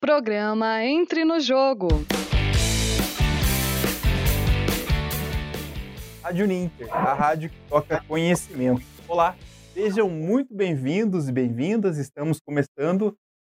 [0.00, 1.88] Programa Entre no Jogo.
[6.22, 8.80] Rádio Ninter, a rádio que toca conhecimento.
[9.08, 9.36] Olá,
[9.74, 11.98] sejam muito bem-vindos e bem-vindas.
[11.98, 13.12] Estamos começando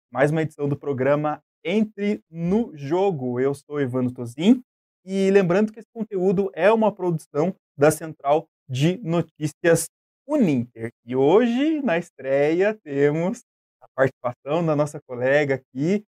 [0.10, 3.38] mais uma edição do programa Entre no Jogo.
[3.38, 4.64] Eu sou Evandro Tozin
[5.06, 9.90] e lembrando que esse conteúdo é uma produção da Central de Notícias
[10.26, 10.92] Uninter.
[11.06, 13.44] E hoje, na estreia, temos
[13.82, 16.06] a participação da nossa colega aqui,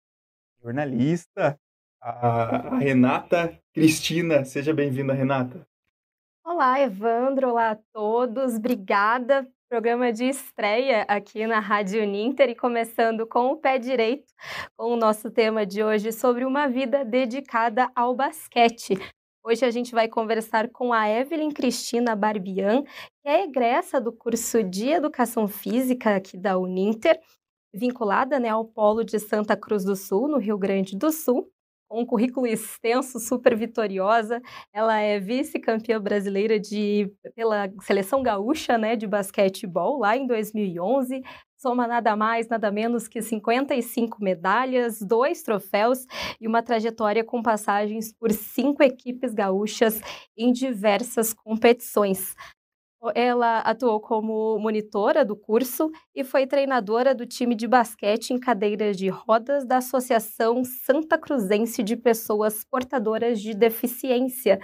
[0.66, 1.60] jornalista,
[2.02, 4.44] a Renata Cristina.
[4.44, 5.68] Seja bem-vinda, Renata.
[6.44, 7.50] Olá, Evandro.
[7.52, 8.56] Olá a todos.
[8.56, 9.48] Obrigada.
[9.70, 14.34] Programa de estreia aqui na Rádio Ninter e começando com o pé direito,
[14.76, 18.98] com o nosso tema de hoje sobre uma vida dedicada ao basquete.
[19.44, 22.84] Hoje a gente vai conversar com a Evelyn Cristina Barbian,
[23.22, 27.20] que é egressa do curso de Educação Física aqui da Uninter
[27.76, 31.50] vinculada né, ao Polo de Santa Cruz do Sul, no Rio Grande do Sul.
[31.88, 34.42] Com um currículo extenso, super vitoriosa.
[34.74, 41.22] Ela é vice-campeã brasileira de, pela seleção gaúcha né, de basquetebol lá em 2011
[41.66, 46.06] soma nada mais, nada menos que 55 medalhas, dois troféus
[46.40, 50.00] e uma trajetória com passagens por cinco equipes gaúchas
[50.38, 52.36] em diversas competições.
[53.14, 58.98] Ela atuou como monitora do curso e foi treinadora do time de basquete em cadeiras
[58.98, 64.60] de rodas da Associação Santa Cruzense de Pessoas Portadoras de Deficiência,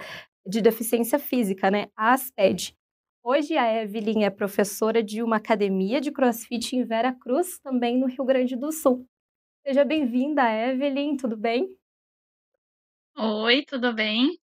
[0.46, 1.86] de Deficiência Física, né?
[1.96, 2.74] A ASPED.
[3.24, 8.06] Hoje a Evelyn é professora de uma academia de crossfit em Vera Cruz, também no
[8.06, 9.06] Rio Grande do Sul.
[9.64, 11.68] Seja bem-vinda, Evelyn, tudo bem?
[13.16, 14.41] Oi, tudo bem?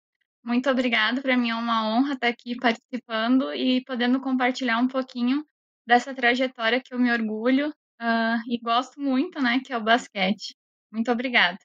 [0.45, 5.43] Muito obrigada, para mim é uma honra estar aqui participando e podendo compartilhar um pouquinho
[5.87, 10.55] dessa trajetória que eu me orgulho uh, e gosto muito, né, que é o basquete.
[10.93, 11.57] Muito obrigada.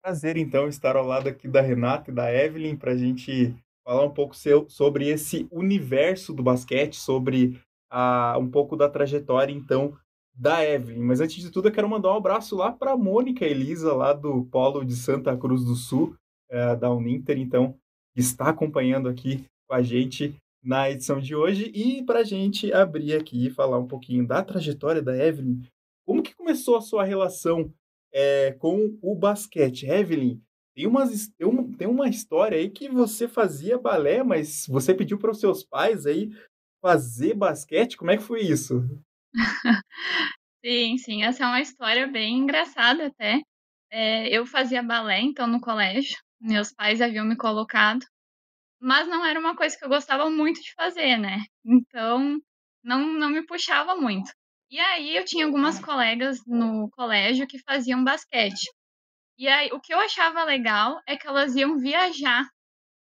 [0.00, 3.52] Prazer, então, estar ao lado aqui da Renata e da Evelyn para a gente
[3.84, 7.60] falar um pouco seu, sobre esse universo do basquete, sobre
[7.92, 9.98] uh, um pouco da trajetória, então,
[10.32, 11.02] da Evelyn.
[11.02, 14.12] Mas antes de tudo, eu quero mandar um abraço lá para a Mônica Elisa, lá
[14.12, 16.16] do Polo de Santa Cruz do Sul,
[16.50, 17.78] uh, da Uninter, então,
[18.14, 21.70] está acompanhando aqui com a gente na edição de hoje.
[21.74, 25.62] E para a gente abrir aqui e falar um pouquinho da trajetória da Evelyn,
[26.04, 27.72] como que começou a sua relação
[28.12, 29.86] é, com o basquete?
[29.86, 30.40] Evelyn,
[30.74, 35.18] tem, umas, tem, um, tem uma história aí que você fazia balé, mas você pediu
[35.18, 36.30] para os seus pais aí
[36.82, 37.96] fazer basquete.
[37.96, 38.82] Como é que foi isso?
[40.64, 43.40] sim, sim, essa é uma história bem engraçada até.
[43.90, 48.04] É, eu fazia balé, então, no colégio meus pais haviam me colocado,
[48.80, 51.44] mas não era uma coisa que eu gostava muito de fazer, né?
[51.64, 52.38] Então,
[52.82, 54.30] não, não me puxava muito.
[54.70, 58.70] E aí eu tinha algumas colegas no colégio que faziam basquete.
[59.38, 62.46] E aí o que eu achava legal é que elas iam viajar.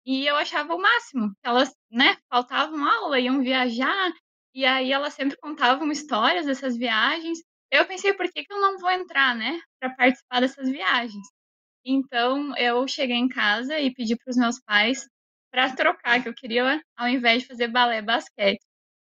[0.06, 1.33] E eu achava o máximo.
[1.43, 4.12] Elas, né, faltavam aula, iam viajar,
[4.55, 7.39] e aí elas sempre contavam histórias dessas viagens.
[7.71, 11.27] Eu pensei, por que, que eu não vou entrar, né, para participar dessas viagens?
[11.84, 15.06] Então eu cheguei em casa e pedi para os meus pais
[15.50, 18.61] para trocar, que eu queria, ao invés de fazer balé, basquete.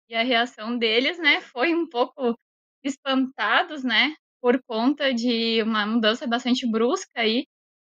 [0.09, 2.37] E a reação deles, né, foi um pouco
[2.83, 7.45] espantados, né, por conta de uma mudança bastante brusca aí,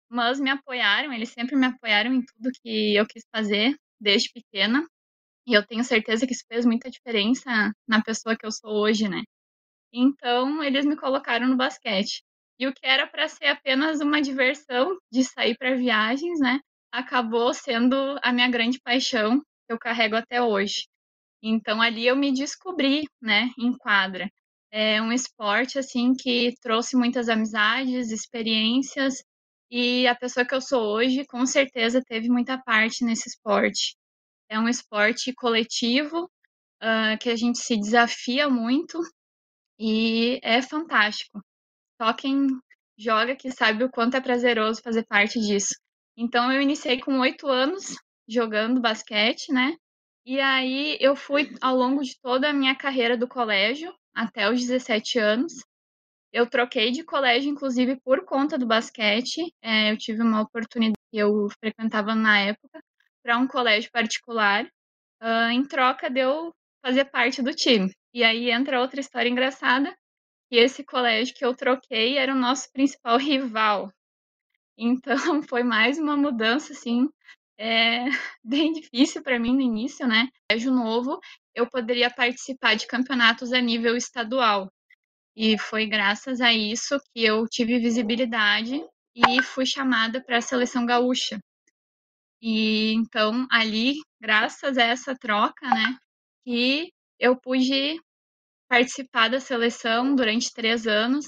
[0.09, 4.87] mas me apoiaram, eles sempre me apoiaram em tudo que eu quis fazer desde pequena.
[5.47, 9.09] E eu tenho certeza que isso fez muita diferença na pessoa que eu sou hoje,
[9.09, 9.23] né?
[9.93, 12.23] Então, eles me colocaram no basquete.
[12.59, 16.59] E o que era para ser apenas uma diversão de sair para viagens, né,
[16.91, 20.87] acabou sendo a minha grande paixão que eu carrego até hoje.
[21.43, 24.29] Então ali eu me descobri, né, em quadra.
[24.71, 29.23] É um esporte assim que trouxe muitas amizades, experiências
[29.71, 33.95] e a pessoa que eu sou hoje com certeza teve muita parte nesse esporte.
[34.49, 36.25] É um esporte coletivo
[36.83, 38.99] uh, que a gente se desafia muito
[39.79, 41.41] e é fantástico.
[42.01, 42.47] Só quem
[42.97, 45.75] joga que sabe o quanto é prazeroso fazer parte disso.
[46.17, 47.95] Então eu iniciei com oito anos
[48.27, 49.75] jogando basquete, né?
[50.25, 54.59] E aí eu fui ao longo de toda a minha carreira do colégio, até os
[54.59, 55.53] 17 anos.
[56.33, 59.53] Eu troquei de colégio, inclusive, por conta do basquete.
[59.61, 62.81] É, eu tive uma oportunidade que eu frequentava na época
[63.21, 64.65] para um colégio particular,
[65.21, 66.51] uh, em troca de eu
[66.83, 67.91] fazer parte do time.
[68.11, 69.95] E aí entra outra história engraçada,
[70.51, 73.91] e esse colégio que eu troquei era o nosso principal rival.
[74.77, 75.15] Então
[75.49, 77.09] foi mais uma mudança assim,
[77.57, 78.05] é,
[78.43, 80.27] bem difícil para mim no início, né?
[80.49, 81.19] Colégio novo,
[81.55, 84.69] eu poderia participar de campeonatos a nível estadual.
[85.35, 88.83] E foi graças a isso que eu tive visibilidade
[89.15, 91.39] e fui chamada para a seleção gaúcha.
[92.41, 95.97] E então ali, graças a essa troca, né,
[96.43, 98.01] que eu pude
[98.71, 101.25] participar da seleção durante três anos,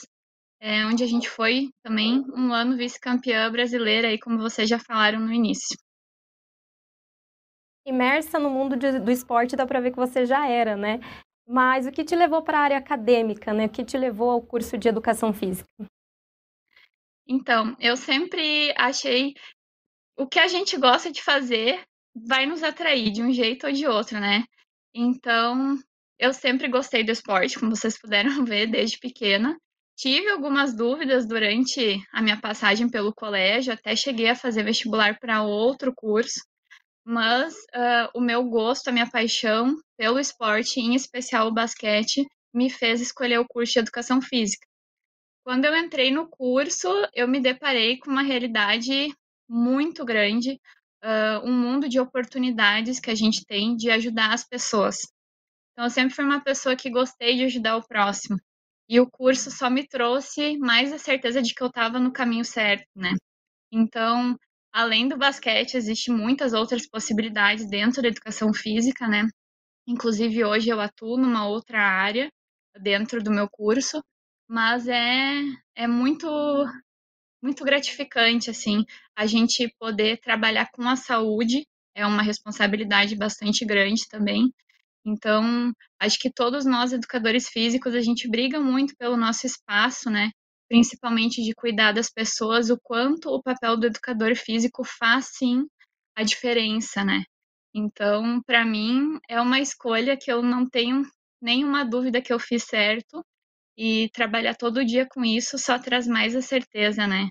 [0.62, 5.20] é, onde a gente foi também um ano vice-campeã brasileira, aí como vocês já falaram
[5.20, 5.78] no início.
[7.86, 11.02] Imersa no mundo de, do esporte, dá para ver que você já era, né?
[11.46, 13.66] Mas o que te levou para a área acadêmica, né?
[13.66, 15.68] O que te levou ao curso de educação física?
[17.28, 19.34] Então, eu sempre achei
[20.18, 21.84] o que a gente gosta de fazer
[22.16, 24.46] vai nos atrair de um jeito ou de outro, né?
[24.94, 25.78] Então,
[26.24, 29.58] eu sempre gostei do esporte, como vocês puderam ver desde pequena.
[29.98, 35.44] Tive algumas dúvidas durante a minha passagem pelo colégio, até cheguei a fazer vestibular para
[35.44, 36.40] outro curso,
[37.06, 42.70] mas uh, o meu gosto, a minha paixão pelo esporte, em especial o basquete, me
[42.70, 44.66] fez escolher o curso de educação física.
[45.44, 49.14] Quando eu entrei no curso, eu me deparei com uma realidade
[49.48, 50.54] muito grande,
[51.04, 55.13] uh, um mundo de oportunidades que a gente tem de ajudar as pessoas.
[55.74, 58.40] Então, eu sempre fui uma pessoa que gostei de ajudar o próximo.
[58.88, 62.46] E o curso só me trouxe mais a certeza de que eu estava no caminho
[62.46, 63.14] certo, né?
[63.72, 64.38] Então,
[64.74, 69.28] além do basquete, existem muitas outras possibilidades dentro da educação física, né?
[69.88, 72.30] Inclusive, hoje eu atuo numa outra área
[72.82, 74.04] dentro do meu curso,
[74.48, 75.42] mas é,
[75.76, 76.28] é muito
[77.42, 78.86] muito gratificante assim
[79.16, 84.52] a gente poder trabalhar com a saúde é uma responsabilidade bastante grande também
[85.06, 90.32] então acho que todos nós educadores físicos a gente briga muito pelo nosso espaço né
[90.70, 95.66] principalmente de cuidar das pessoas o quanto o papel do educador físico faz sim
[96.16, 97.24] a diferença né
[97.74, 101.04] então para mim é uma escolha que eu não tenho
[101.42, 103.24] nenhuma dúvida que eu fiz certo
[103.78, 107.28] e trabalhar todo dia com isso só traz mais a certeza, né?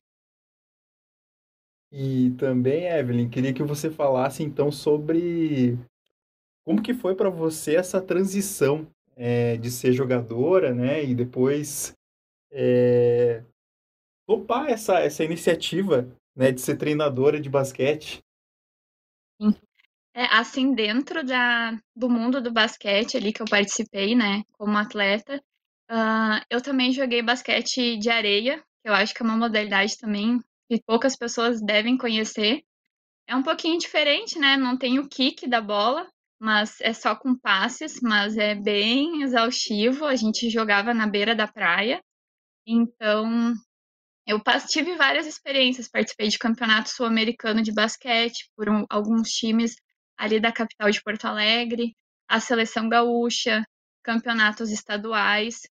[1.90, 5.78] E também, Evelyn, queria que você falasse então sobre
[6.64, 8.86] como que foi para você essa transição
[9.16, 11.94] é, de ser jogadora, né, e depois
[12.50, 13.42] é,
[14.26, 18.22] topar essa, essa iniciativa, né, de ser treinadora de basquete.
[20.14, 25.42] É, assim, dentro da, do mundo do basquete ali que eu participei, né, como atleta,
[25.92, 30.40] Uh, eu também joguei basquete de areia, que eu acho que é uma modalidade também
[30.66, 32.62] que poucas pessoas devem conhecer.
[33.26, 34.56] É um pouquinho diferente, né?
[34.56, 36.10] Não tem o kick da bola,
[36.42, 40.04] mas é só com passes, mas é bem exaustivo.
[40.06, 42.02] A gente jogava na beira da praia.
[42.66, 43.54] Então,
[44.26, 45.88] eu tive várias experiências.
[45.88, 49.76] Participei de campeonato sul-americano de basquete por um, alguns times
[50.18, 51.94] ali da capital de Porto Alegre,
[52.28, 53.64] a seleção gaúcha,
[54.02, 55.62] campeonatos estaduais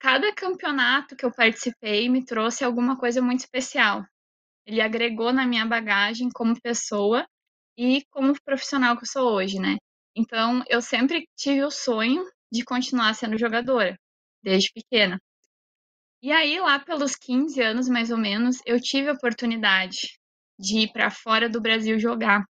[0.00, 4.02] cada campeonato que eu participei me trouxe alguma coisa muito especial.
[4.66, 7.26] Ele agregou na minha bagagem como pessoa
[7.76, 9.76] e como profissional que eu sou hoje, né?
[10.16, 13.96] Então, eu sempre tive o sonho de continuar sendo jogadora,
[14.42, 15.20] desde pequena.
[16.22, 20.18] E aí, lá pelos 15 anos, mais ou menos, eu tive a oportunidade
[20.58, 22.44] de ir para fora do Brasil jogar.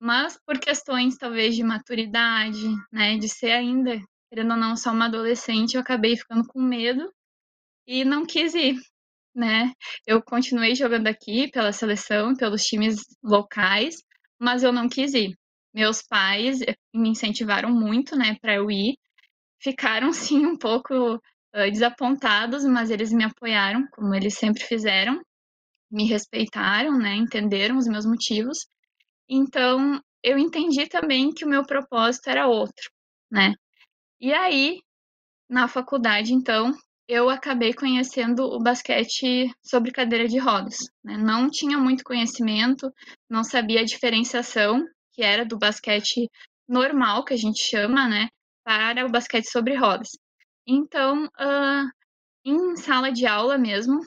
[0.00, 2.62] Mas por questões talvez de maturidade,
[2.92, 4.00] né, de ser ainda
[4.30, 7.12] querendo ou não, só uma adolescente, eu acabei ficando com medo
[7.86, 8.76] e não quis ir,
[9.34, 9.72] né?
[10.06, 13.96] Eu continuei jogando aqui pela seleção, pelos times locais,
[14.40, 15.36] mas eu não quis ir.
[15.76, 16.60] Meus pais
[16.94, 18.96] me incentivaram muito, né, para eu ir.
[19.60, 25.20] Ficaram sim um pouco uh, desapontados, mas eles me apoiaram, como eles sempre fizeram.
[25.90, 28.66] Me respeitaram, né, entenderam os meus motivos.
[29.28, 32.90] Então, eu entendi também que o meu propósito era outro,
[33.30, 33.52] né?
[34.18, 34.80] E aí,
[35.46, 36.72] na faculdade, então,
[37.06, 40.76] eu acabei conhecendo o basquete sobre cadeira de rodas.
[41.04, 41.18] Né?
[41.18, 42.90] Não tinha muito conhecimento,
[43.28, 44.82] não sabia a diferenciação
[45.16, 46.30] que era do basquete
[46.68, 48.28] normal, que a gente chama, né,
[48.62, 50.10] para o basquete sobre rodas.
[50.66, 51.90] Então, uh,
[52.44, 54.00] em sala de aula mesmo,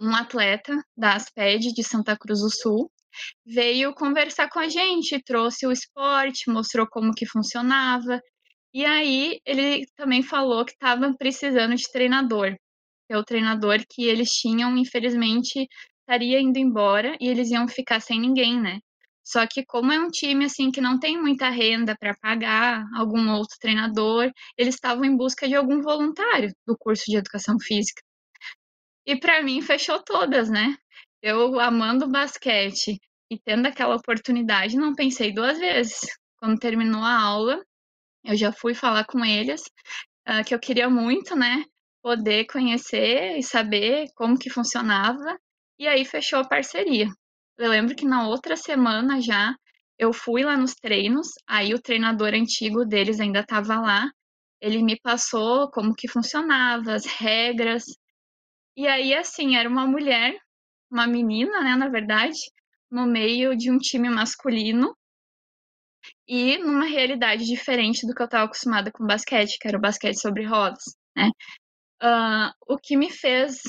[0.00, 2.90] um atleta da ASPED de Santa Cruz do Sul
[3.44, 8.20] veio conversar com a gente, trouxe o esporte, mostrou como que funcionava,
[8.72, 12.56] e aí ele também falou que estava precisando de treinador.
[13.10, 15.68] É o treinador que eles tinham, infelizmente,
[16.00, 18.78] estaria indo embora e eles iam ficar sem ninguém, né?
[19.30, 23.30] Só que como é um time assim que não tem muita renda para pagar algum
[23.30, 28.02] outro treinador, eles estavam em busca de algum voluntário do curso de educação física.
[29.06, 30.76] E para mim fechou todas, né?
[31.22, 32.98] Eu amando basquete
[33.30, 36.00] e tendo aquela oportunidade, não pensei duas vezes.
[36.38, 37.62] Quando terminou a aula,
[38.24, 39.62] eu já fui falar com eles
[40.28, 41.64] uh, que eu queria muito, né,
[42.02, 45.38] poder conhecer e saber como que funcionava,
[45.78, 47.08] e aí fechou a parceria.
[47.60, 49.54] Eu lembro que na outra semana já
[49.98, 54.10] eu fui lá nos treinos, aí o treinador antigo deles ainda estava lá,
[54.62, 57.84] ele me passou como que funcionava, as regras.
[58.74, 60.38] E aí, assim, era uma mulher,
[60.90, 62.38] uma menina, né, na verdade,
[62.90, 64.96] no meio de um time masculino
[66.26, 70.18] e numa realidade diferente do que eu estava acostumada com basquete, que era o basquete
[70.18, 70.82] sobre rodas,
[71.14, 71.30] né?
[72.02, 73.60] Uh, o que me fez,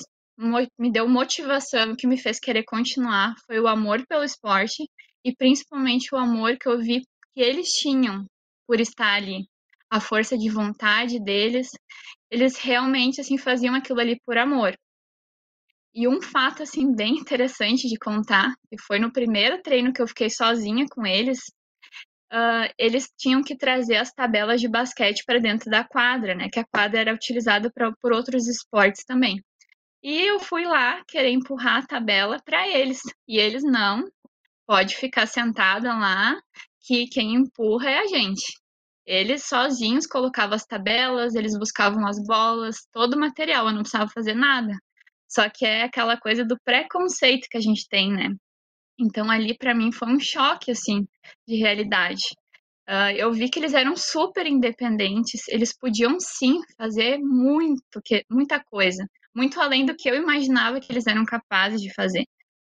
[0.77, 4.89] me deu motivação, que me fez querer continuar foi o amor pelo esporte
[5.23, 7.01] e principalmente o amor que eu vi
[7.33, 8.25] que eles tinham
[8.67, 9.45] por estar ali,
[9.89, 11.69] a força de vontade deles,
[12.29, 14.75] eles realmente assim faziam aquilo ali por amor.
[15.93, 20.07] E um fato assim bem interessante de contar, que foi no primeiro treino que eu
[20.07, 21.39] fiquei sozinha com eles,
[22.31, 26.49] uh, eles tinham que trazer as tabelas de basquete para dentro da quadra, né?
[26.49, 29.41] Que a quadra era utilizada pra, por outros esportes também.
[30.03, 33.01] E eu fui lá querer empurrar a tabela para eles.
[33.27, 34.03] E eles não,
[34.65, 36.39] pode ficar sentada lá,
[36.85, 38.59] que quem empurra é a gente.
[39.05, 44.09] Eles sozinhos colocavam as tabelas, eles buscavam as bolas, todo o material, eu não precisava
[44.09, 44.73] fazer nada.
[45.27, 48.29] Só que é aquela coisa do preconceito que a gente tem, né?
[48.99, 51.07] Então ali para mim foi um choque assim
[51.47, 52.21] de realidade.
[52.87, 58.63] Uh, eu vi que eles eram super independentes, eles podiam sim fazer muito, que, muita
[58.63, 59.05] coisa,
[59.35, 62.25] muito além do que eu imaginava que eles eram capazes de fazer.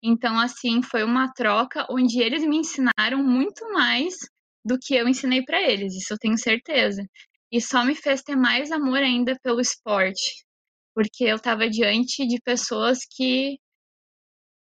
[0.03, 4.15] Então, assim, foi uma troca onde eles me ensinaram muito mais
[4.65, 7.03] do que eu ensinei para eles, isso eu tenho certeza.
[7.51, 10.45] E só me fez ter mais amor ainda pelo esporte,
[10.95, 13.57] porque eu estava diante de pessoas que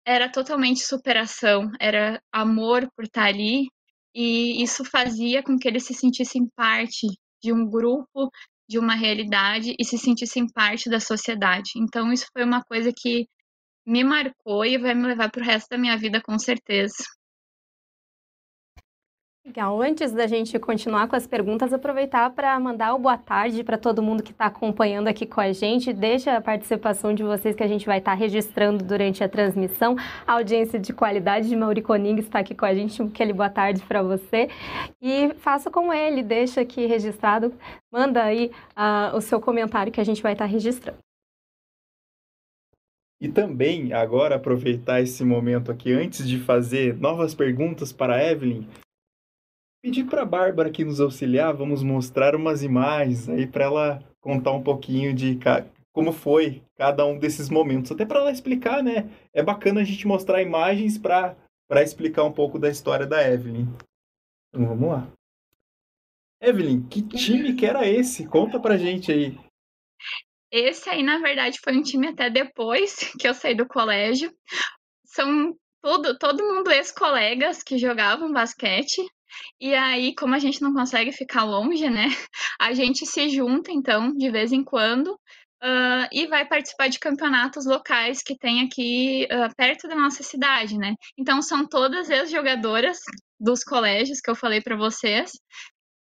[0.06, 3.68] era totalmente superação, era amor por estar ali,
[4.14, 7.08] e isso fazia com que eles se sentissem parte
[7.42, 8.30] de um grupo,
[8.70, 11.72] de uma realidade e se sentissem parte da sociedade.
[11.78, 13.28] Então, isso foi uma coisa que
[13.86, 16.96] me marcou e vai me levar para o resto da minha vida, com certeza.
[19.46, 19.82] Legal.
[19.82, 24.04] Antes da gente continuar com as perguntas, aproveitar para mandar o boa tarde para todo
[24.04, 25.94] mundo que está acompanhando aqui com a gente.
[25.94, 29.96] Deixa a participação de vocês que a gente vai estar tá registrando durante a transmissão.
[30.28, 33.02] A audiência de qualidade de Mauri Coning está aqui com a gente.
[33.02, 34.50] Aquele boa tarde para você.
[35.02, 37.54] E faça com ele, deixa aqui registrado.
[37.92, 41.00] Manda aí uh, o seu comentário que a gente vai estar tá registrando.
[43.22, 48.66] E também, agora, aproveitar esse momento aqui, antes de fazer novas perguntas para a Evelyn,
[49.82, 54.52] pedir para a Bárbara aqui nos auxiliar, vamos mostrar umas imagens aí para ela contar
[54.52, 55.38] um pouquinho de
[55.92, 59.10] como foi cada um desses momentos, até para ela explicar, né?
[59.34, 61.36] É bacana a gente mostrar imagens para
[61.68, 63.68] para explicar um pouco da história da Evelyn.
[64.50, 65.08] Então vamos lá.
[66.42, 68.26] Evelyn, que time que era esse?
[68.28, 69.38] Conta pra gente aí.
[70.52, 74.34] Esse aí, na verdade, foi um time até depois que eu saí do colégio.
[75.06, 79.02] São todo, todo mundo ex-colegas que jogavam basquete.
[79.60, 82.08] E aí, como a gente não consegue ficar longe, né?
[82.60, 85.14] A gente se junta, então, de vez em quando,
[85.64, 90.78] uh, e vai participar de campeonatos locais que tem aqui uh, perto da nossa cidade,
[90.78, 90.96] né?
[91.18, 93.00] Então, são todas ex-jogadoras
[93.40, 95.32] dos colégios que eu falei para vocês.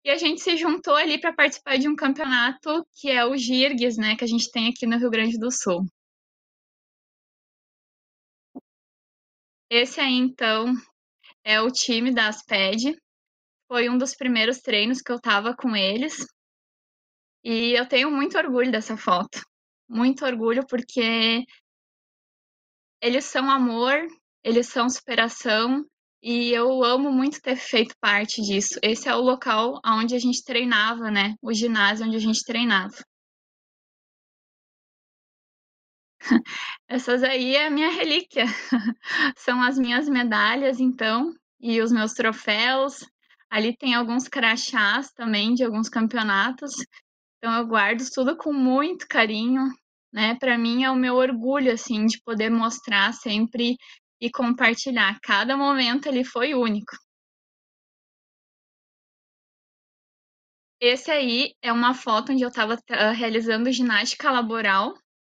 [0.03, 3.97] E a gente se juntou ali para participar de um campeonato que é o GIRGS,
[3.97, 4.15] né?
[4.15, 5.85] Que a gente tem aqui no Rio Grande do Sul.
[9.69, 10.73] Esse aí, então,
[11.43, 12.95] é o time da ASPED.
[13.69, 16.25] Foi um dos primeiros treinos que eu tava com eles.
[17.43, 19.39] E eu tenho muito orgulho dessa foto.
[19.87, 21.45] Muito orgulho porque
[22.99, 24.07] eles são amor,
[24.43, 25.85] eles são superação
[26.21, 28.79] e eu amo muito ter feito parte disso.
[28.81, 31.35] Esse é o local onde a gente treinava, né?
[31.39, 32.95] O ginásio onde a gente treinava.
[36.89, 38.45] Essas aí é a minha relíquia.
[39.37, 43.05] São as minhas medalhas, então, e os meus troféus.
[43.49, 46.71] Ali tem alguns crachás também de alguns campeonatos.
[47.37, 49.69] Então eu guardo tudo com muito carinho,
[50.13, 50.35] né?
[50.35, 53.75] Para mim é o meu orgulho assim de poder mostrar sempre
[54.21, 55.17] e compartilhar.
[55.21, 56.95] Cada momento ele foi único.
[60.81, 64.93] Esse aí é uma foto onde eu estava uh, realizando ginástica laboral.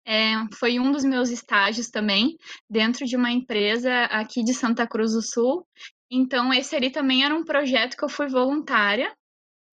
[0.06, 2.36] É, foi um dos meus estágios também,
[2.70, 5.66] dentro de uma empresa aqui de Santa Cruz do Sul.
[6.12, 9.14] Então, esse ali também era um projeto que eu fui voluntária.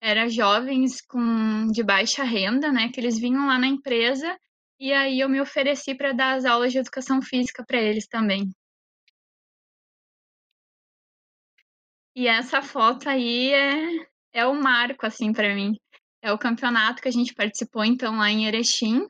[0.01, 2.89] Era jovens com, de baixa renda, né?
[2.91, 4.37] Que eles vinham lá na empresa
[4.79, 8.51] e aí eu me ofereci para dar as aulas de educação física para eles também.
[12.15, 15.73] E essa foto aí é, é o marco, assim, para mim.
[16.21, 19.07] É o campeonato que a gente participou, então, lá em Erechim.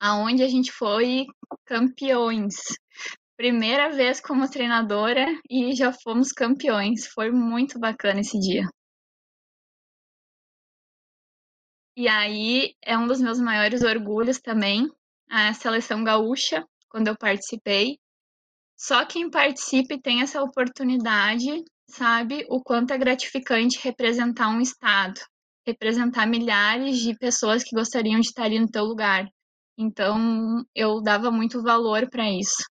[0.00, 1.26] aonde a gente foi
[1.66, 2.54] campeões.
[3.42, 7.08] Primeira vez como treinadora e já fomos campeões.
[7.08, 8.68] Foi muito bacana esse dia.
[11.96, 14.86] E aí é um dos meus maiores orgulhos também,
[15.28, 17.98] a seleção gaúcha, quando eu participei.
[18.78, 25.20] Só quem participe tem essa oportunidade, sabe, o quanto é gratificante representar um estado,
[25.66, 29.26] representar milhares de pessoas que gostariam de estar ali no teu lugar.
[29.76, 32.70] Então, eu dava muito valor para isso.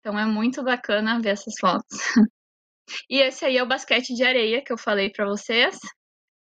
[0.00, 1.98] Então, é muito bacana ver essas fotos.
[3.08, 5.78] E esse aí é o basquete de areia que eu falei para vocês,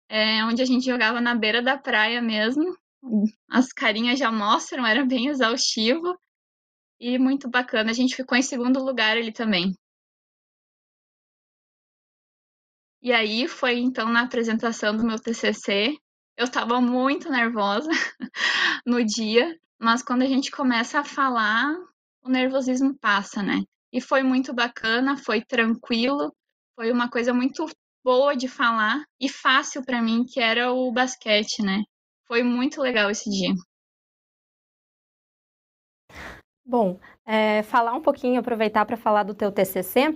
[0.10, 2.64] é, onde a gente jogava na beira da praia mesmo.
[3.50, 6.18] As carinhas já mostram, era bem exaustivo
[7.00, 7.92] e muito bacana.
[7.92, 9.74] A gente ficou em segundo lugar ali também.
[13.02, 15.98] E aí foi então na apresentação do meu TCC.
[16.38, 17.90] Eu estava muito nervosa
[18.86, 21.74] no dia, mas quando a gente começa a falar,
[22.24, 23.62] o nervosismo passa, né?
[23.92, 26.34] E foi muito bacana, foi tranquilo,
[26.76, 27.66] foi uma coisa muito
[28.04, 31.84] boa de falar e fácil para mim, que era o basquete, né?
[32.28, 33.54] Foi muito legal esse dia.
[36.64, 40.10] Bom, é, falar um pouquinho, aproveitar para falar do teu TCC.
[40.10, 40.16] O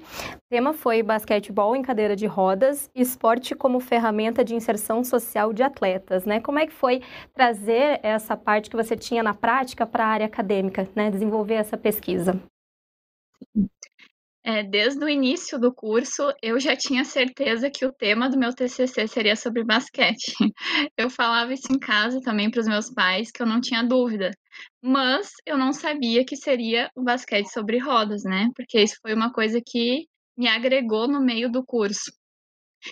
[0.49, 6.23] tema foi basquetebol em cadeira de rodas, esporte como ferramenta de inserção social de atletas,
[6.23, 6.39] né?
[6.39, 7.01] Como é que foi
[7.33, 11.09] trazer essa parte que você tinha na prática para a área acadêmica, né?
[11.09, 12.39] Desenvolver essa pesquisa?
[14.43, 18.53] É, desde o início do curso, eu já tinha certeza que o tema do meu
[18.53, 20.35] TCC seria sobre basquete.
[20.95, 24.31] Eu falava isso em casa também para os meus pais, que eu não tinha dúvida.
[24.81, 28.49] Mas eu não sabia que seria o basquete sobre rodas, né?
[28.55, 30.07] Porque isso foi uma coisa que
[30.37, 32.11] me agregou no meio do curso.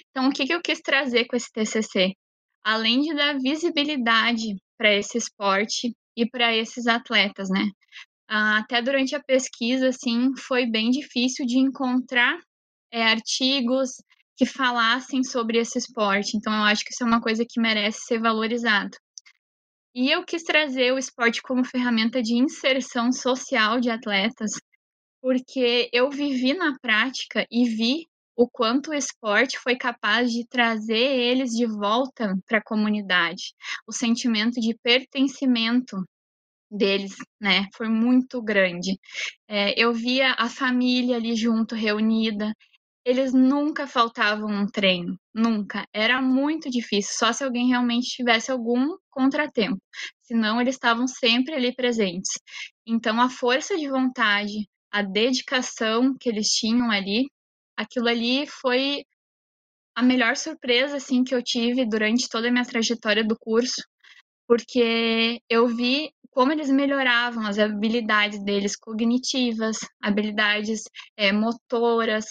[0.09, 2.13] Então, o que, que eu quis trazer com esse TCC?
[2.63, 7.69] Além de dar visibilidade para esse esporte e para esses atletas, né?
[8.27, 12.39] Até durante a pesquisa, assim, foi bem difícil de encontrar
[12.91, 13.91] é, artigos
[14.35, 16.37] que falassem sobre esse esporte.
[16.37, 18.97] Então, eu acho que isso é uma coisa que merece ser valorizado.
[19.95, 24.51] E eu quis trazer o esporte como ferramenta de inserção social de atletas,
[25.21, 30.95] porque eu vivi na prática e vi o quanto o esporte foi capaz de trazer
[30.97, 33.53] eles de volta para a comunidade,
[33.87, 36.03] o sentimento de pertencimento
[36.71, 38.99] deles, né, foi muito grande.
[39.47, 42.53] É, eu via a família ali junto, reunida.
[43.05, 45.85] Eles nunca faltavam um treino, nunca.
[45.93, 49.81] Era muito difícil, só se alguém realmente tivesse algum contratempo.
[50.21, 52.31] Senão, eles estavam sempre ali presentes.
[52.85, 57.25] Então, a força de vontade, a dedicação que eles tinham ali,
[57.77, 59.03] aquilo ali foi
[59.95, 63.81] a melhor surpresa assim que eu tive durante toda a minha trajetória do curso,
[64.47, 70.81] porque eu vi como eles melhoravam as habilidades deles cognitivas, habilidades
[71.15, 72.25] é, motoras,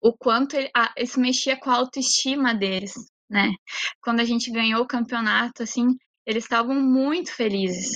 [0.00, 2.92] o quanto ele, ah, isso mexia com a autoestima deles,
[3.28, 3.52] né?
[4.02, 7.92] Quando a gente ganhou o campeonato, assim, eles estavam muito felizes.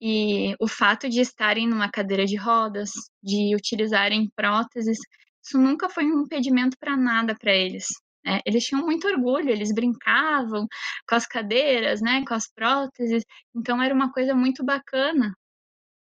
[0.00, 2.90] E o fato de estarem numa cadeira de rodas,
[3.22, 4.98] de utilizarem próteses,
[5.42, 7.86] isso nunca foi um impedimento para nada para eles.
[8.26, 10.66] É, eles tinham muito orgulho, eles brincavam
[11.08, 15.32] com as cadeiras, né, com as próteses, então era uma coisa muito bacana.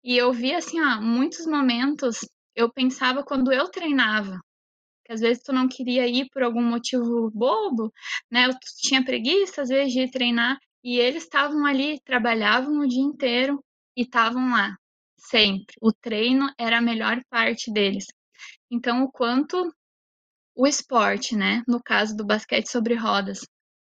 [0.05, 2.21] E eu vi assim, ó, muitos momentos
[2.57, 4.41] eu pensava quando eu treinava,
[5.05, 7.93] que às vezes tu não queria ir por algum motivo bobo,
[8.31, 8.47] né?
[8.47, 13.63] Eu tinha preguiça às vezes de treinar e eles estavam ali, trabalhavam o dia inteiro
[13.97, 14.77] e estavam lá
[15.19, 15.75] sempre.
[15.81, 18.05] O treino era a melhor parte deles.
[18.71, 19.73] Então, o quanto
[20.57, 23.41] o esporte, né, no caso do basquete sobre rodas,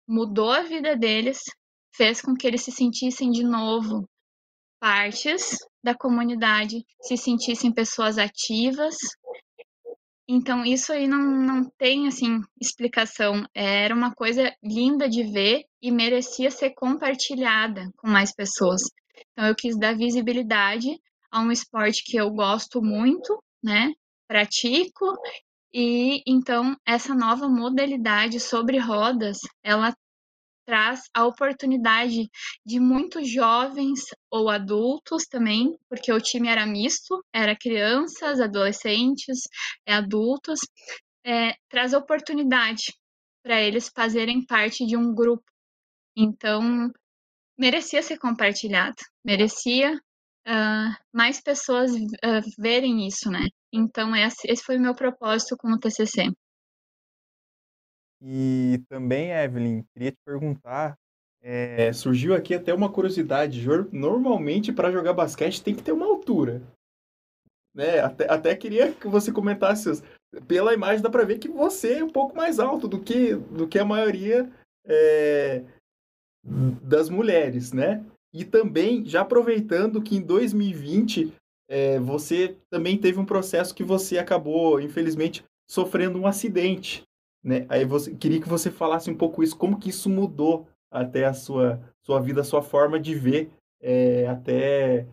[0.08, 1.39] mudou a vida deles,
[1.95, 4.08] fez com que eles se sentissem de novo
[4.79, 8.95] partes da comunidade, se sentissem pessoas ativas.
[10.32, 13.44] Então, isso aí não, não tem, assim, explicação.
[13.52, 18.80] Era uma coisa linda de ver e merecia ser compartilhada com mais pessoas.
[19.32, 23.92] Então, eu quis dar visibilidade a um esporte que eu gosto muito, né?
[24.28, 25.18] Pratico
[25.74, 29.96] e então essa nova modalidade sobre rodas, ela
[30.69, 32.29] traz a oportunidade
[32.63, 39.39] de muitos jovens ou adultos também, porque o time era misto, era crianças, adolescentes,
[39.88, 40.60] adultos,
[41.25, 42.93] é, traz oportunidade
[43.43, 45.43] para eles fazerem parte de um grupo.
[46.15, 46.91] Então,
[47.58, 53.47] merecia ser compartilhado, merecia uh, mais pessoas uh, verem isso, né?
[53.73, 56.27] Então, esse, esse foi o meu propósito com o TCC.
[58.21, 60.97] E também, Evelyn, queria te perguntar
[61.41, 66.62] É, surgiu aqui até uma curiosidade, normalmente para jogar basquete tem que ter uma altura.
[67.73, 67.99] Né?
[67.99, 70.03] Até, até queria que você comentasse,
[70.47, 73.67] pela imagem dá para ver que você é um pouco mais alto do que, do
[73.67, 74.49] que a maioria
[74.86, 75.63] é,
[76.43, 78.03] das mulheres, né?
[78.34, 81.34] E também, já aproveitando que em 2020
[81.69, 87.03] é, você também teve um processo que você acabou, infelizmente, sofrendo um acidente,
[87.43, 87.65] né?
[87.69, 91.34] Aí você queria que você falasse um pouco isso, como que isso mudou até a
[91.34, 95.08] sua, sua vida, a sua forma de ver, é, até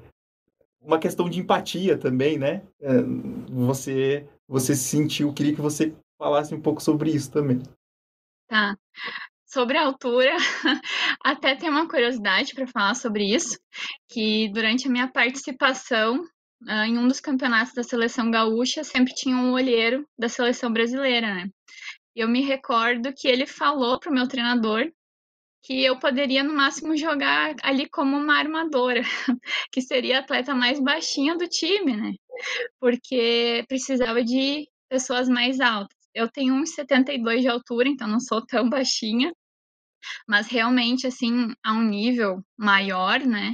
[0.81, 2.63] uma questão de empatia também, né?
[2.81, 3.03] É,
[3.49, 7.63] você, você sentiu, queria que você falasse um pouco sobre isso também.
[8.49, 8.77] Tá.
[9.45, 10.37] Sobre a altura,
[11.25, 13.59] até tem uma curiosidade para falar sobre isso,
[14.09, 16.21] que durante a minha participação
[16.63, 21.35] uh, em um dos campeonatos da seleção gaúcha, sempre tinha um olheiro da seleção brasileira,
[21.35, 21.51] né?
[22.17, 24.91] Eu me recordo que ele falou pro meu treinador
[25.63, 29.03] que eu poderia no máximo jogar ali como uma armadora,
[29.71, 32.13] que seria a atleta mais baixinha do time, né?
[32.81, 35.97] Porque precisava de pessoas mais altas.
[36.15, 39.33] Eu tenho 1,72 de altura, então não sou tão baixinha,
[40.29, 43.53] mas realmente, assim, a um nível maior, né,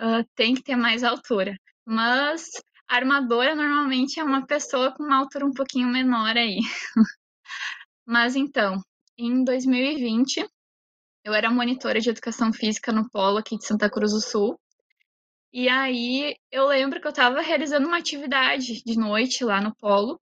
[0.00, 1.56] uh, tem que ter mais altura.
[1.86, 2.50] Mas
[2.88, 6.58] armadora normalmente é uma pessoa com uma altura um pouquinho menor aí.
[8.06, 8.80] mas então,
[9.16, 10.46] em 2020,
[11.24, 14.58] eu era monitora de educação física no Polo aqui de Santa Cruz do Sul.
[15.52, 20.20] E aí eu lembro que eu estava realizando uma atividade de noite lá no Polo.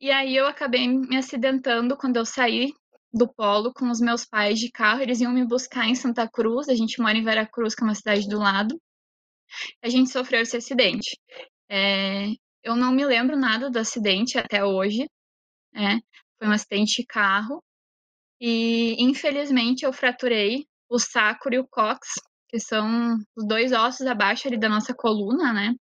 [0.00, 2.72] E aí eu acabei me acidentando quando eu saí
[3.12, 5.02] do Polo com os meus pais de carro.
[5.02, 6.68] Eles iam me buscar em Santa Cruz.
[6.68, 8.80] A gente mora em Veracruz, que é uma cidade do lado.
[9.82, 11.18] A gente sofreu esse acidente.
[11.68, 12.28] É,
[12.62, 15.06] eu não me lembro nada do acidente até hoje.
[15.74, 15.98] É,
[16.40, 17.62] foi um acidente de carro.
[18.40, 22.14] E infelizmente eu fraturei o sacro e o cox,
[22.48, 25.74] que são os dois ossos abaixo ali da nossa coluna, né?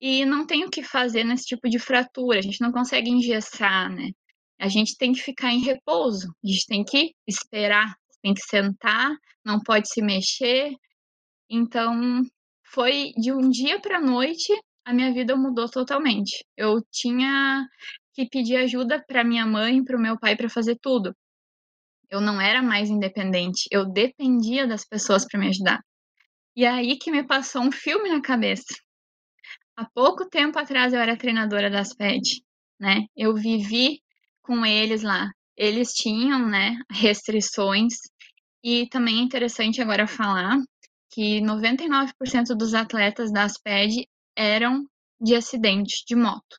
[0.00, 3.90] E não tem o que fazer nesse tipo de fratura, a gente não consegue engessar,
[3.90, 4.10] né?
[4.58, 9.10] A gente tem que ficar em repouso, a gente tem que esperar, tem que sentar,
[9.44, 10.74] não pode se mexer.
[11.50, 12.22] Então,
[12.72, 14.52] foi de um dia para noite,
[14.84, 16.44] a minha vida mudou totalmente.
[16.56, 17.66] Eu tinha
[18.24, 21.14] que pedir ajuda para minha mãe, para o meu pai para fazer tudo.
[22.10, 25.80] Eu não era mais independente, eu dependia das pessoas para me ajudar.
[26.56, 28.74] E aí que me passou um filme na cabeça.
[29.76, 32.42] Há pouco tempo atrás eu era treinadora das PED,
[32.78, 33.06] né?
[33.16, 34.02] Eu vivi
[34.42, 35.30] com eles lá.
[35.56, 37.94] Eles tinham, né, restrições
[38.62, 40.58] e também é interessante agora falar
[41.10, 44.06] que 99% dos atletas das PED
[44.36, 44.86] eram
[45.20, 46.58] de acidente de moto,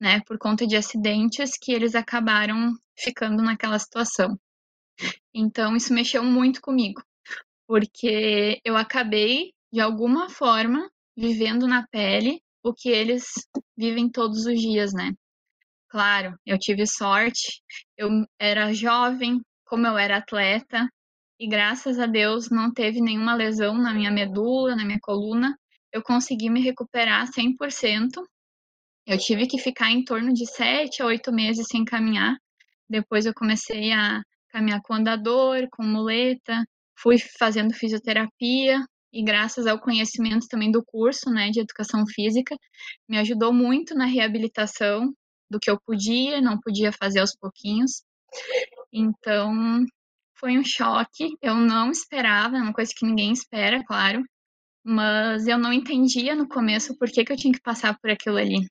[0.00, 0.20] né?
[0.26, 4.38] Por conta de acidentes que eles acabaram ficando naquela situação.
[5.34, 7.02] Então, isso mexeu muito comigo,
[7.66, 13.26] porque eu acabei, de alguma forma, vivendo na pele o que eles
[13.76, 15.12] vivem todos os dias, né?
[15.88, 17.62] Claro, eu tive sorte,
[17.96, 20.88] eu era jovem, como eu era atleta,
[21.38, 25.56] e graças a Deus não teve nenhuma lesão na minha medula, na minha coluna,
[25.92, 28.26] eu consegui me recuperar 100%.
[29.06, 32.36] Eu tive que ficar em torno de 7 a 8 meses sem caminhar.
[32.90, 36.64] Depois eu comecei a caminhar com andador, com muleta,
[36.98, 42.56] fui fazendo fisioterapia e graças ao conhecimento também do curso, né, de educação física,
[43.08, 45.12] me ajudou muito na reabilitação
[45.48, 48.02] do que eu podia, não podia fazer aos pouquinhos.
[48.92, 49.84] Então,
[50.38, 54.22] foi um choque, eu não esperava, é uma coisa que ninguém espera, claro,
[54.84, 58.36] mas eu não entendia no começo por que, que eu tinha que passar por aquilo
[58.36, 58.66] ali.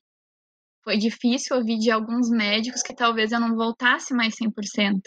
[0.86, 5.02] Foi difícil ouvir de alguns médicos que talvez eu não voltasse mais 100%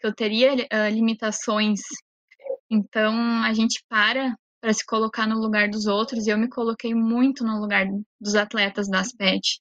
[0.00, 1.80] que eu teria uh, limitações.
[2.68, 3.14] Então
[3.44, 7.42] a gente para para se colocar no lugar dos outros e eu me coloquei muito
[7.42, 7.86] no lugar
[8.20, 9.58] dos atletas das PET.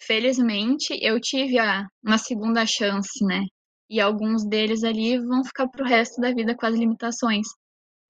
[0.00, 3.42] Felizmente eu tive a, uma segunda chance, né?
[3.90, 7.46] E alguns deles ali vão ficar pro resto da vida com as limitações.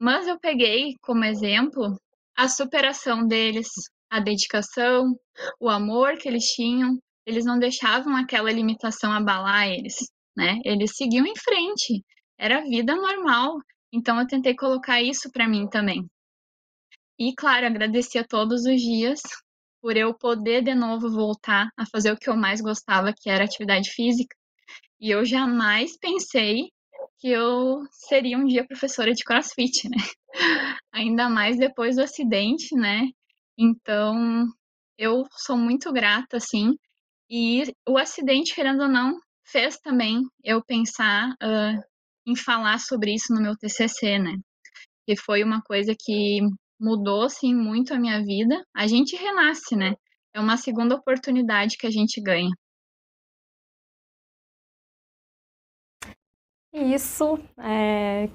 [0.00, 1.98] Mas eu peguei como exemplo
[2.36, 3.68] a superação deles,
[4.10, 5.18] a dedicação,
[5.60, 6.98] o amor que eles tinham.
[7.26, 9.96] Eles não deixavam aquela limitação abalar eles
[10.36, 10.60] né?
[10.64, 12.04] Eles seguiam em frente,
[12.38, 13.58] era vida normal.
[13.92, 16.06] Então eu tentei colocar isso para mim também.
[17.18, 19.20] E claro, agradecia todos os dias
[19.80, 23.44] por eu poder de novo voltar a fazer o que eu mais gostava, que era
[23.44, 24.36] atividade física.
[25.00, 26.70] E eu jamais pensei
[27.18, 29.96] que eu seria um dia professora de CrossFit, né?
[30.92, 33.08] Ainda mais depois do acidente, né?
[33.58, 34.46] Então,
[34.98, 36.76] eu sou muito grata, assim.
[37.30, 41.82] E o acidente, querendo ou não, fez também eu pensar uh,
[42.26, 44.36] em falar sobre isso no meu TCC, né?
[45.06, 46.40] Que foi uma coisa que
[46.80, 48.64] mudou, assim, muito a minha vida.
[48.74, 49.94] A gente renasce, né?
[50.34, 52.50] É uma segunda oportunidade que a gente ganha.
[56.72, 58.28] Isso, é...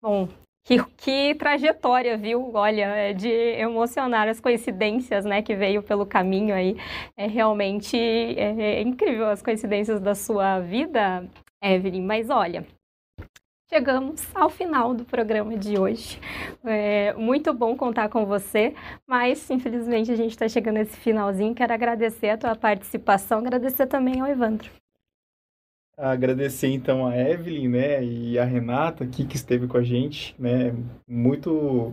[0.00, 0.28] bom,
[0.68, 2.54] que, que, trajetória, viu?
[2.54, 6.76] Olha, é de emocionar as coincidências, né, que veio pelo caminho aí.
[7.16, 11.26] É realmente é, é incrível as coincidências da sua vida,
[11.62, 12.02] Evelyn.
[12.02, 12.66] Mas olha,
[13.72, 16.20] chegamos ao final do programa de hoje.
[16.62, 18.74] É muito bom contar com você,
[19.06, 21.54] mas infelizmente a gente está chegando nesse finalzinho.
[21.54, 24.70] Quero agradecer a tua participação, agradecer também ao Evandro.
[25.98, 30.72] Agradecer então a Evelyn, né, e a Renata aqui que esteve com a gente, né,
[31.08, 31.92] muito,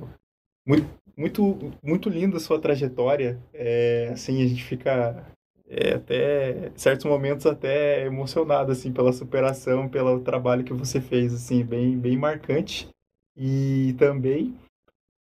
[0.63, 0.87] muito,
[1.17, 3.39] muito, muito linda a sua trajetória.
[3.51, 5.25] É, assim, a gente fica
[5.67, 11.65] é, até certos momentos até emocionado assim pela superação, pelo trabalho que você fez, assim,
[11.65, 12.87] bem, bem marcante.
[13.35, 14.55] E também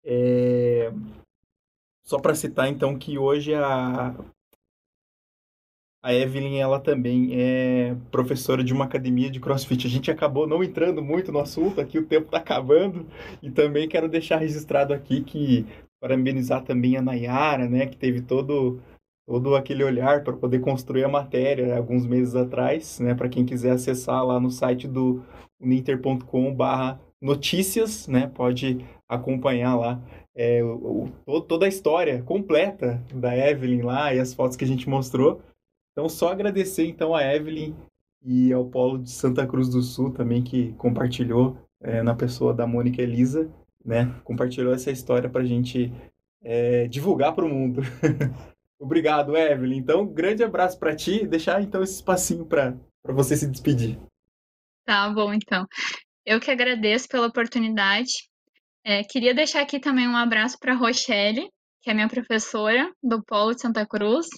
[0.04, 0.92] é,
[2.06, 4.14] só para citar então que hoje a
[6.08, 9.86] a Evelyn, ela também é professora de uma academia de crossfit.
[9.86, 13.04] A gente acabou não entrando muito no assunto aqui, o tempo está acabando.
[13.42, 15.66] E também quero deixar registrado aqui que
[16.00, 18.80] parabenizar também a Nayara, né, que teve todo
[19.26, 23.72] todo aquele olhar para poder construir a matéria alguns meses atrás, né, para quem quiser
[23.72, 25.22] acessar lá no site do
[25.60, 30.00] uninter.com/notícias, né, pode acompanhar lá
[30.34, 34.68] é, o, o, toda a história completa da Evelyn lá e as fotos que a
[34.68, 35.42] gente mostrou.
[35.98, 37.74] Então, só agradecer então a Evelyn
[38.22, 42.68] e ao Polo de Santa Cruz do Sul também que compartilhou é, na pessoa da
[42.68, 43.50] Mônica Elisa,
[43.84, 44.14] né?
[44.22, 45.92] Compartilhou essa história para a gente
[46.40, 47.82] é, divulgar para o mundo.
[48.78, 49.78] Obrigado, Evelyn.
[49.78, 51.26] Então, grande abraço para ti.
[51.26, 53.98] Deixar então esse espacinho para você se despedir.
[54.84, 55.66] Tá bom, então.
[56.24, 58.12] Eu que agradeço pela oportunidade.
[58.84, 61.50] É, queria deixar aqui também um abraço para Rochelle,
[61.82, 64.28] que é minha professora do Polo de Santa Cruz.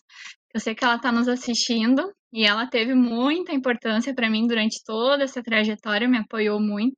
[0.53, 4.83] Eu sei que ela está nos assistindo e ela teve muita importância para mim durante
[4.85, 6.97] toda essa trajetória, me apoiou muito.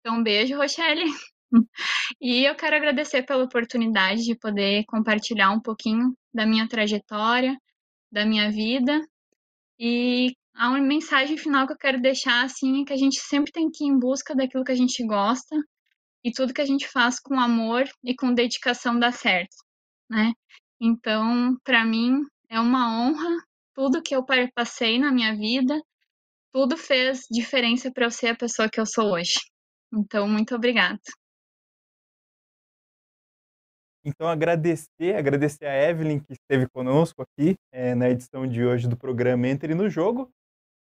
[0.00, 1.04] Então, um beijo, Rochelle.
[2.18, 7.54] E eu quero agradecer pela oportunidade de poder compartilhar um pouquinho da minha trajetória,
[8.10, 8.98] da minha vida.
[9.78, 13.70] E a mensagem final que eu quero deixar assim é que a gente sempre tem
[13.70, 15.54] que ir em busca daquilo que a gente gosta
[16.24, 19.56] e tudo que a gente faz com amor e com dedicação dá certo,
[20.08, 20.32] né?
[20.80, 23.42] Então, para mim, é uma honra.
[23.74, 24.22] Tudo que eu
[24.54, 25.82] passei na minha vida,
[26.52, 29.40] tudo fez diferença para eu ser a pessoa que eu sou hoje.
[29.90, 31.00] Então, muito obrigada.
[34.04, 38.96] Então, agradecer, agradecer a Evelyn que esteve conosco aqui é, na edição de hoje do
[38.96, 40.30] programa Entre no Jogo.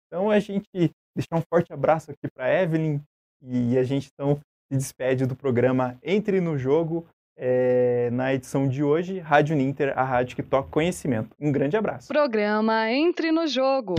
[0.06, 0.68] Então, a gente
[1.16, 3.02] deixar um forte abraço aqui para Evelyn
[3.42, 8.84] e a gente então se despede do programa Entre no Jogo é, na edição de
[8.84, 11.36] hoje, Rádio Ninter, a rádio que toca conhecimento.
[11.40, 12.08] Um grande abraço.
[12.08, 13.96] Programa Entre no Jogo.